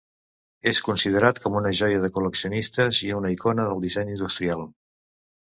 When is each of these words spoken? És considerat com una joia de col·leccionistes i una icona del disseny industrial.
És 0.69 0.77
considerat 0.85 1.39
com 1.43 1.57
una 1.59 1.73
joia 1.81 1.99
de 2.05 2.09
col·leccionistes 2.15 3.03
i 3.09 3.13
una 3.19 3.33
icona 3.35 3.67
del 3.69 3.85
disseny 3.87 4.13
industrial. 4.17 4.67